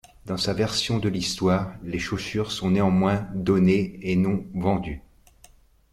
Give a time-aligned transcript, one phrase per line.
[0.25, 5.03] Dans sa version de l'histoire, les chaussures sont néanmoins données et non vendues.